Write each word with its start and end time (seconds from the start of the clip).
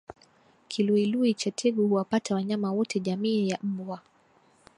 Kiluilui 0.67 1.33
cha 1.33 1.51
tegu 1.51 1.87
huwapata 1.87 2.35
wanyama 2.35 2.71
wote 2.71 2.99
jamii 2.99 3.49
ya 3.49 3.59
mbwa 3.63 3.99